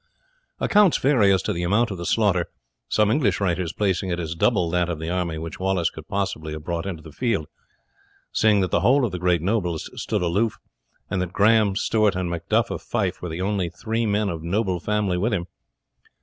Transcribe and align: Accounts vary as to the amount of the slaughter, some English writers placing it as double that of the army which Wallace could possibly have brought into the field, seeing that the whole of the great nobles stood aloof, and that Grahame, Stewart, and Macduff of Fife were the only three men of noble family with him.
Accounts 0.59 0.97
vary 0.97 1.31
as 1.31 1.43
to 1.43 1.53
the 1.53 1.61
amount 1.61 1.91
of 1.91 1.99
the 1.99 2.07
slaughter, 2.07 2.47
some 2.89 3.11
English 3.11 3.39
writers 3.39 3.71
placing 3.71 4.09
it 4.09 4.19
as 4.19 4.33
double 4.33 4.67
that 4.71 4.89
of 4.89 4.97
the 4.97 5.11
army 5.11 5.37
which 5.37 5.59
Wallace 5.59 5.91
could 5.91 6.07
possibly 6.07 6.53
have 6.53 6.63
brought 6.63 6.87
into 6.87 7.03
the 7.03 7.11
field, 7.11 7.45
seeing 8.31 8.61
that 8.61 8.71
the 8.71 8.79
whole 8.79 9.05
of 9.05 9.11
the 9.11 9.19
great 9.19 9.43
nobles 9.43 9.91
stood 10.01 10.23
aloof, 10.23 10.57
and 11.11 11.21
that 11.21 11.33
Grahame, 11.33 11.75
Stewart, 11.75 12.15
and 12.15 12.31
Macduff 12.31 12.71
of 12.71 12.81
Fife 12.81 13.21
were 13.21 13.29
the 13.29 13.41
only 13.43 13.69
three 13.69 14.07
men 14.07 14.29
of 14.29 14.41
noble 14.41 14.79
family 14.79 15.19
with 15.19 15.35
him. 15.35 15.45